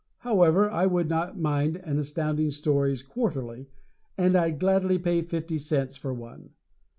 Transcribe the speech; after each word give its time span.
However, 0.21 0.67
I 0.67 0.87
would 0.87 1.07
not 1.07 1.37
mind 1.37 1.75
an 1.77 1.99
Astounding 1.99 2.49
Stories 2.49 3.03
quarterly, 3.03 3.67
and 4.17 4.35
I'd 4.35 4.59
gladly 4.59 4.97
pay 4.97 5.21
fifty 5.21 5.59
cents 5.59 5.95
for 5.95 6.11
one. 6.11 6.53